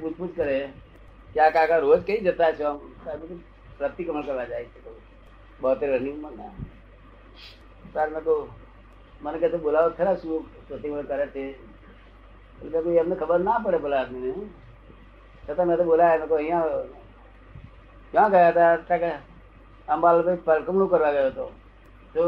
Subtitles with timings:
[0.00, 0.58] પૂછપૂછ કરે.
[1.34, 2.70] કે આ કાકા રોજ કઈ જતા છો?
[3.78, 4.80] પ્રતિક્રમણ કરવા જાય છે.
[5.60, 6.50] બોતેર રનિંગમાં ના.
[7.94, 8.48] તાર મેં કહું
[9.22, 11.44] મને કહે તું બોલાવો ખરા શું પ્રતિક્રમણ કરે છે?
[12.64, 14.34] એટલે કોઈ એમને ખબર ના પડે ભલા આદમીને.
[15.48, 16.62] છતાં મેં તો બોલાયા, મેં અહીંયા
[18.12, 18.98] ક્યાં ગયા હતા?
[18.98, 19.18] ત્યાં
[19.88, 21.46] અંબાલાભાઈ પરકમણું કરવા ગયો હતો.
[22.14, 22.24] તો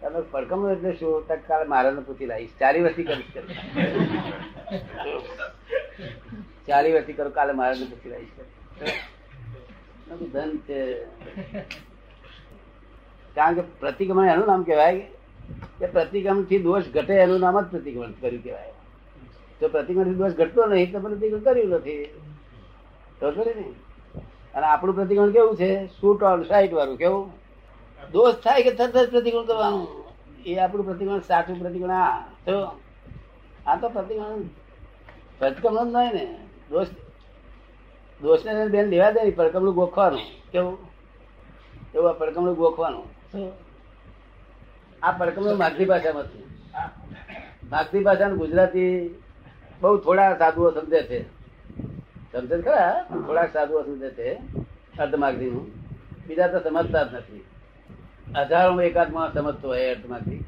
[0.00, 1.28] તમે પડકમણું એટલે શું?
[1.28, 2.50] તો કાલે મારાને પૂછી લાવીશ.
[2.60, 3.32] ચારી વર્ષથી કરીશ.
[6.72, 8.44] ચાલી વર્ષથી કરો કાલે મારાને પૂછી લાવીશ કે.
[10.28, 10.78] ધન છે
[13.36, 15.02] કારણ કે પ્રતિક્રમણ એનું નામ કહેવાય
[15.80, 18.74] કે પ્રતિક્રમણથી દોષ ઘટે એનું નામ જ પ્રતિક્રમણ કર્યું કહેવાય.
[19.60, 22.10] જો પ્રતિક્રમણથી દોષ ઘટતો નહીં તો પ્રતિક્રમણ કર્યું નથી.
[23.20, 23.66] તો ખરી ને?
[24.54, 25.70] અને આપણું પ્રતિક્રમણ કેવું છે?
[26.00, 27.32] શૂટ ઓન સાઈટ વાળું કેવું?
[28.12, 29.86] દોષ થાય કે તરત જ પ્રતિક્રમણ કરવાનું?
[30.46, 32.24] એ આપણું પ્રતિક્રમણ સાચું પ્રતિક્રમણ આ.
[32.46, 32.56] તો
[33.66, 34.48] આ તો પ્રતિક્રમણ
[35.38, 36.26] પ્રતિક્રમણ જ નહીં ને.
[36.72, 36.88] દોષ
[38.20, 40.24] દોષને બેન લેવા દે પડકમણું ગોખવાનું.
[40.52, 40.78] કેવું?
[41.94, 43.06] એવું આ પડકમણું ગોખવાનું?
[45.02, 46.44] આ પડકમણું માગધી ભાષામાંથી.
[47.70, 49.20] માગધી ભાષાનું ગુજરાતી
[49.80, 51.20] બહુ થોડા સાધુઓ સમજે છે.
[52.32, 53.02] સમજે ખરા?
[53.26, 54.28] થોડાક સાધુઓ સમજે છે
[54.98, 55.66] અર્ધમાગધીનું
[56.26, 57.44] બીજા તો સમજતા જ નથી.
[58.36, 60.44] હજારો એકાદમાં સમજતો હોય અર્ધમાગધી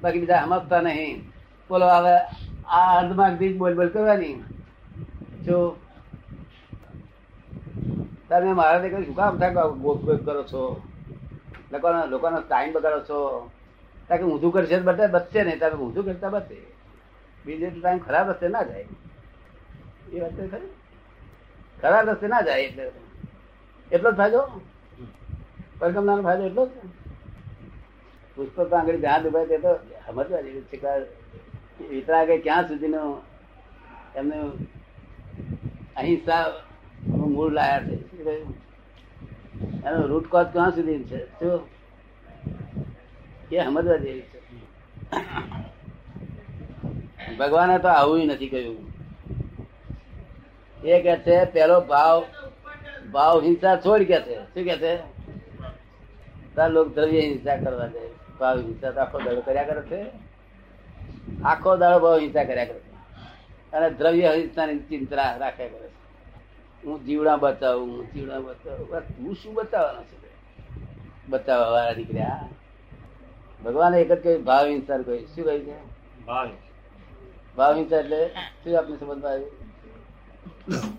[0.00, 1.16] બાકી બીજા સમજતા નહીં.
[1.70, 2.16] બોલો હવે
[2.66, 4.34] આ અર્ધમાગધી જ બોલ બોલ કરવાની.
[5.46, 5.76] જો
[8.28, 9.54] તમે મારા દેખાય શું કામ થાય
[10.16, 10.82] કરો છો?
[11.72, 13.50] લોકોનો લોકોનો ટાઈમ બગાડો છો?
[14.08, 15.58] કારણ કે ઊંધું કરશે બધા બચશે નહીં.
[15.58, 16.56] તમે ઊંધું કરતા બચે.
[17.46, 18.84] બીજે ટાઈમ ખરાબ રસ્તે ના જાય.
[20.12, 20.70] એ વાત ખરી?
[21.82, 22.90] ખરાબ રસ્તે ના જાય એટલે.
[23.92, 24.60] એટલો જ ફાયદો?
[25.78, 26.70] પરગમનાનો ફાયદો એટલો જ?
[28.36, 29.74] પુષ્પક આગળ જ્યાં ડૂબાય તે તો
[30.06, 33.22] સમજવા જેવું છે કે વિતરાગે ક્યાં સુધીનો
[34.16, 34.36] એમને
[35.96, 36.52] અહિંસા
[37.08, 37.96] નું મૂળ લાયા છે
[39.86, 41.26] એનો રૂટ કોઝ ક્યાં સુધી છે?
[41.26, 41.60] શું?
[43.52, 44.40] એ સમજવા જેવી છે.
[47.36, 48.76] ભગવાને તો આવું નથી કહ્યું.
[50.84, 52.24] એ કે છે, પેલો ભાવ
[53.12, 54.34] ભાવ હિંસા છોડ કે છે.
[54.34, 54.96] શું કે છે?
[56.54, 58.08] તાર લોક દ્રવ્ય હિંસા કરવા દે
[58.40, 60.10] ભાવ હિંસા તો આખો દાડો કર્યા કરે છે.
[61.44, 62.85] આખો દાડો ભાવ હિંસા કર્યા કરે છે.
[63.72, 65.96] અને દ્રવ્ય હરિતાની ચિંતા રાખે કરે છે.
[66.86, 69.02] હું જીવડા બતાવું હું જીવડા બતાવું.
[69.16, 70.16] તું શું બતાવવાનો છે?
[71.28, 72.48] બતાવવા વાળા નીકળ્યા.
[73.64, 75.76] ભગવાને એક જ કહ્યું ભાવ હિંસા કહ્યું શું કહ્યું છે?
[76.26, 76.50] ભાવ
[77.56, 78.20] ભાવ હિંસા એટલે
[78.62, 79.54] શું આપને સમજમાં આવ્યું?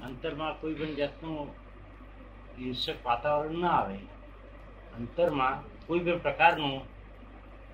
[0.04, 1.50] અંતરમાં કોઈ પણ જાતનું
[2.60, 4.00] હિંસક વાતાવરણ ના આવે.
[4.98, 5.58] અંતરમાં
[5.88, 6.82] કોઈ પણ પ્રકારનું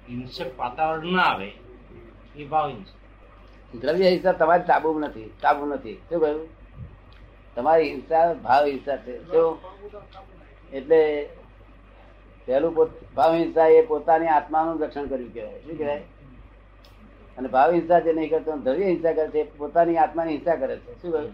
[0.09, 1.49] હિંસક વાતાવરણ ના આવે
[2.35, 2.95] એ ભાવ હિંસક
[3.81, 5.93] દ્રવ્ય હિંસા તમારી તાબુ નથી તાબુ નથી.
[6.09, 6.47] શું કહ્યું?
[7.55, 9.15] તમારી હિંસા, ભાવ હિંસા છે.
[9.31, 9.57] શું?
[10.73, 11.29] એટલે
[12.47, 12.73] પહેલું
[13.15, 15.59] ભાવ હિંસા એ પોતાની આત્માનું રક્ષણ કર્યું કહેવાય.
[15.59, 16.03] શું કહેવાય?
[17.37, 21.01] અને ભાવ હિંસા જે નહીં કરતો, દ્રવ્ય હિંસા કરે છે પોતાની આત્માની હિંસા કરે છે.
[21.01, 21.31] શું કહ્યું?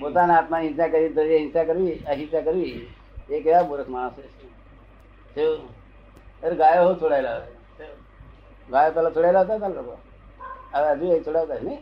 [0.00, 2.86] પોતાના આત્માની હિંસા કરી, દ્રવ્ય હિંસા કરવી, અહિંસા કરવી,
[3.30, 4.12] એ કેવા મૂર્ખ માણસ
[5.36, 6.50] છે?
[6.56, 7.40] ગાયો છોડાયેલા.
[8.70, 9.98] ગાયો પેલા છોડાયેલા હતા લોકો?
[10.76, 11.80] હવે હજુ એ છોડાવતા નહીં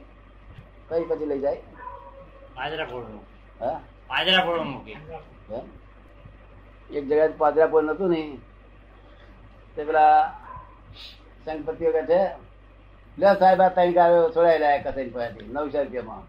[0.89, 1.61] કઈ પછી લઈ જાય?
[2.57, 3.23] પાંજરા ફોડનું
[3.61, 3.79] હા?
[4.09, 4.99] પાંજરા ફોડનું મૂકી
[5.51, 5.61] હે?
[6.91, 8.23] એક જગ્યાએ પાદરાપુર નતું ને.
[9.77, 10.19] તે પેલા
[11.45, 12.21] સંગપતિઓ કે છે
[13.19, 16.25] લે સાહેબ આ ત્રણ ગાયો છોડાયેલા કસાઈ પાસેથી નવસો રૂપિયામાં.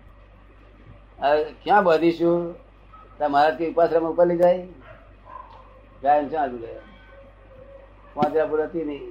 [1.22, 2.42] હવે ક્યાં બધીશું?
[3.34, 4.64] મારાથી ઉપાશ્રમ ઉપર લઈ જાય?
[6.02, 6.84] ગાયન ક્યાં હજુ ગયા
[8.16, 9.06] પાંજરાપુર હતી નહીં.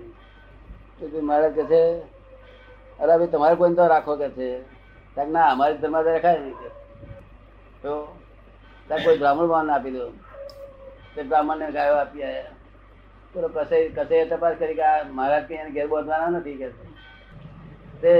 [0.98, 1.80] તો મહારાજ કે છે
[3.00, 4.48] અરે ભાઈ, તમારે કોઈ તો રાખો કે છે?
[5.16, 6.54] ના, અમારી ધર્મ રખાય નહીં
[7.82, 7.92] તો
[8.88, 10.04] ત્યાં કોઈ બ્રાહ્મણ બાણ આપી દો.
[11.14, 12.52] તે બ્રાહ્મણ ને ગાયો આપી આવ્યા
[13.34, 16.68] પેલો કસે કસે તપાસ કરી કે આ મહારાજ કે એને ઘેર બોધવાના નથી કે
[18.02, 18.14] તે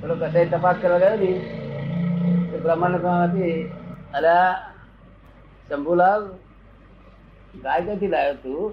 [0.00, 1.32] પેલો કસે તપાસ કરવા ગયો ને,
[2.50, 3.56] તે બ્રાહ્મણ ને આપી.
[4.14, 4.36] અરે
[5.68, 6.22] શંભુલાલ,
[7.62, 8.64] ગાય ક્યાંથી લાવ્યો તું?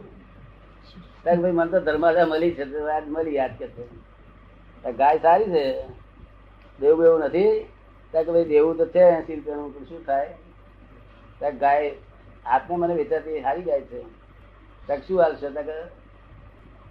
[1.23, 2.63] ભાઈ, મને તો ધર્માદા મળી છે
[2.97, 4.08] આજ મળી યાદ કે છે.
[4.85, 5.65] ગાય સારી છે.
[6.79, 7.63] દેવું એવું નથી.
[8.13, 10.33] કે ભાઈ દેવું તો છે એસી રૂપિયાનું, પણ શું થાય?
[11.39, 11.91] ત્યાં ગાય,
[12.45, 13.99] આપને મને વેચાતી સારી ગાય છે.
[14.85, 15.49] ત્યાં શું હાલશે?
[15.49, 15.87] ત્યાં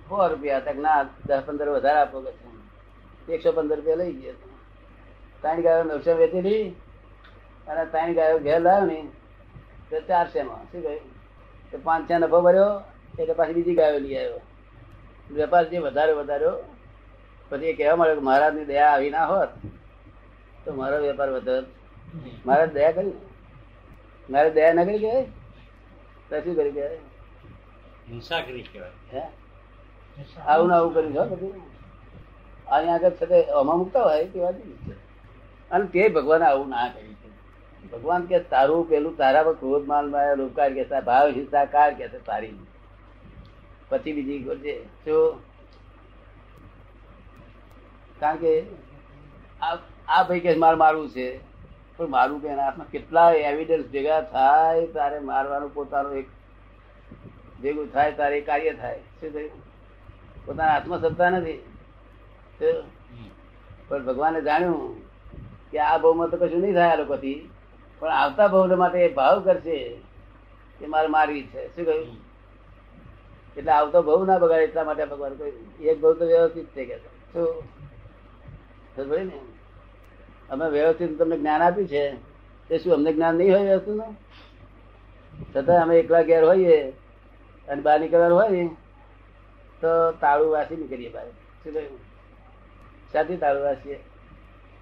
[0.09, 0.61] સો રૂપિયા.
[0.61, 4.33] ત્યાં ના, દસ પંદર વધારે આપો કે એકસો પંદર રૂપિયા લઈ ગયા
[5.43, 6.65] ત્રણ ગાયો નવસો વેચેલી
[7.69, 8.99] અને ત્રણ ગાયો ઘેર લાવ્યો ને,
[9.91, 11.11] તો ચારસો માં શું કહ્યું?
[11.71, 12.83] તો પાંચ છ નફો ભર્યો
[13.19, 14.41] એટલે પાછી બીજી ગાયો લઈ આવ્યો.
[15.31, 16.78] વેપાર જે વધારે વધાર્યો
[17.51, 19.51] પછી એ કહેવા મળ્યો કે મહારાજની દયા આવી ના હોત
[20.65, 21.57] તો મારો વેપાર વધે
[22.47, 23.17] મહારાજ દયા કરી
[24.29, 25.25] મારે દયા ના કરી કહેવાય?
[26.31, 27.01] તો શું કરી કહેવાય?
[28.09, 28.93] હિંસા કરી કહેવાય.
[29.13, 29.23] હે?
[30.47, 31.63] આવું આવું કર્યું છો બધું.
[32.69, 34.57] આની આગળ તે આમાં મૂકતા હોય તે વાત
[35.71, 37.29] અને તે ભગવાન આવું ના કર્યું છે.
[37.93, 42.57] ભગવાન કે તારું પેલું તારા પર ક્રોધ માલમાં લોકાર કે ભાવ હિંસા કાર કે તારી
[43.91, 44.75] પછી બીજી કરજે
[45.05, 45.41] શું
[48.21, 48.53] કારણ કે
[49.63, 49.77] આ
[50.09, 51.29] આ ભાઈ કે મારે મારવું છે.
[51.97, 56.29] પણ મારું કે એના હાથમાં કેટલા એવિડન્સ ભેગા થાય તારે મારવાનું પોતાનું એક
[57.63, 59.01] ભેગું થાય તારે કાર્ય થાય.
[59.21, 59.51] શું થયું?
[60.47, 61.59] પોતાના હાથમાં સત્તા નથી.
[63.89, 64.85] પણ ભગવાને જાણ્યું
[65.73, 67.39] કે આ ભાવમાં તો કશું નહીં થાય આ લોકોથી.
[68.01, 69.79] પણ આવતા ભાવ માટે એ ભાવ કરશે
[70.79, 71.67] કે મારે મારવી છે.
[71.77, 72.17] શું કહ્યું?
[73.57, 75.57] એટલે આવતો ભાવ ના બગાડે એટલા માટે ભગવાન કહ્યું.
[75.81, 77.13] એક ભાવ તો વ્યવસ્થિત થઈ ગયા.
[77.33, 77.78] શું?
[80.51, 82.03] અમે વ્યવસ્થિત તમને જ્ઞાન આપ્યું છે.
[82.69, 83.97] તે શું અમને જ્ઞાન નહીં હોય વ્યવસ્થિત
[85.55, 86.79] છતાં અમે એકલા ઘેર હોઈએ
[87.69, 88.67] અને બહાર નીકળવાનું હોય,
[89.81, 91.27] તો તાળું વાસી નીકળીએ બહાર
[91.63, 91.99] શું કહ્યું?
[93.13, 93.99] સાથી તાળું વાસીએ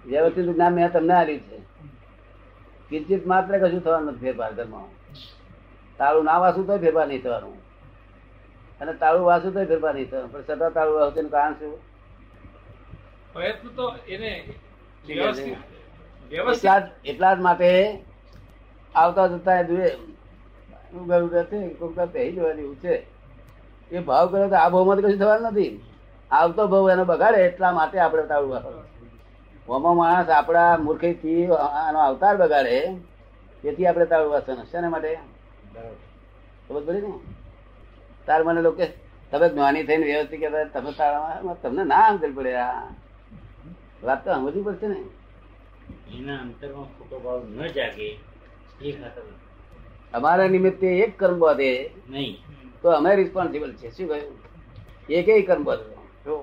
[0.05, 1.57] વ્યવસ્થિત જ્ઞાન મેં તમને આપ્યું છે.
[2.89, 4.87] કિંચિત માત્ર કશું થવાનું નથી ફેરફાર ઘરમાં.
[5.97, 7.55] તાળું ના વાસું તો ફેરફાર નહીં થવાનું.
[8.81, 10.31] અને તાળું વાસું તો ફેરફાર નહીં થવાનું.
[10.31, 11.96] પણ છતાં તાળું વાસું કારણ શું?
[13.37, 14.31] પ્રયત્ન તો એને
[15.09, 17.69] એટલા જ એટલા જ માટે
[18.95, 19.85] આવતા જતા છે.
[23.91, 25.71] એ ભાવ કરે તો આ ભાવમાં કશું થવાનું નથી.
[26.31, 28.85] આવતો ભાવ એનો બગાડે એટલા માટે આપણે તાળું વાપરવાનું
[29.67, 31.41] હોમો માણસ આપણા મૂર્ખેથી
[31.79, 32.77] આનો અવતાર બગાડે
[33.63, 34.67] તેથી આપણે તાળું વાસવાનું.
[34.71, 35.11] શેના માટે?
[36.65, 37.09] ખબર પડી ને?
[38.27, 38.85] તાર મને લોકો
[39.31, 42.87] તમે જ્ઞાની થઈને વ્યવસ્થિત કહેતા તમે તારા તમને ના સમજણ પડે આ.
[44.03, 44.99] વાત તો સમજવી પડશે ને.
[46.17, 48.07] એના અંતરમાં ખોટો ભાવ ન જાગે
[48.81, 49.23] એ ખાતર
[50.13, 51.71] અમારા નિમિત્તે એક કર્મ વધે
[52.09, 52.37] નહીં.
[52.81, 54.35] તો અમે રિસ્પોન્સિબલ છે શું કહ્યું?
[55.09, 55.95] એક કર્મ વધે
[56.25, 56.35] જો